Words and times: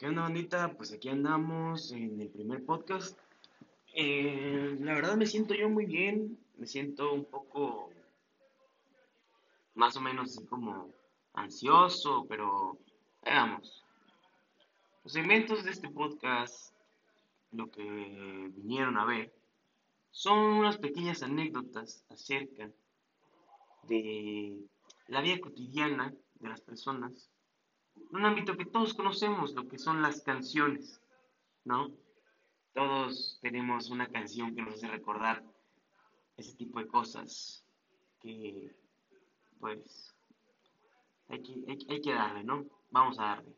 ¿Qué 0.00 0.06
onda, 0.06 0.22
bandita? 0.22 0.72
Pues 0.78 0.94
aquí 0.94 1.10
andamos 1.10 1.92
en 1.92 2.18
el 2.22 2.30
primer 2.30 2.64
podcast. 2.64 3.18
Eh, 3.92 4.74
la 4.80 4.94
verdad 4.94 5.14
me 5.14 5.26
siento 5.26 5.52
yo 5.52 5.68
muy 5.68 5.84
bien, 5.84 6.38
me 6.56 6.66
siento 6.66 7.12
un 7.12 7.26
poco 7.26 7.90
más 9.74 9.94
o 9.98 10.00
menos 10.00 10.30
así 10.30 10.46
como 10.46 10.90
ansioso, 11.34 12.24
pero 12.26 12.78
veamos. 13.22 13.84
Los 15.04 15.12
segmentos 15.12 15.64
de 15.64 15.70
este 15.72 15.90
podcast, 15.90 16.74
lo 17.52 17.70
que 17.70 17.82
vinieron 18.54 18.96
a 18.96 19.04
ver, 19.04 19.34
son 20.10 20.38
unas 20.38 20.78
pequeñas 20.78 21.22
anécdotas 21.22 22.06
acerca 22.08 22.70
de 23.82 24.64
la 25.08 25.20
vida 25.20 25.40
cotidiana 25.40 26.14
de 26.36 26.48
las 26.48 26.62
personas 26.62 27.28
un 28.12 28.24
ámbito 28.24 28.56
que 28.56 28.66
todos 28.66 28.94
conocemos, 28.94 29.54
lo 29.54 29.68
que 29.68 29.78
son 29.78 30.02
las 30.02 30.22
canciones, 30.22 31.00
¿no? 31.64 31.90
Todos 32.74 33.38
tenemos 33.42 33.90
una 33.90 34.08
canción 34.08 34.54
que 34.54 34.62
nos 34.62 34.74
hace 34.74 34.88
recordar 34.88 35.44
ese 36.36 36.54
tipo 36.54 36.78
de 36.78 36.86
cosas 36.86 37.64
que, 38.20 38.74
pues, 39.58 40.14
hay 41.28 41.42
que, 41.42 41.52
hay, 41.68 41.78
hay 41.88 42.00
que 42.00 42.12
darle, 42.12 42.44
¿no? 42.44 42.66
Vamos 42.90 43.18
a 43.18 43.24
darle. 43.24 43.54